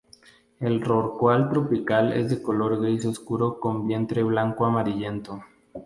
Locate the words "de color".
2.31-2.81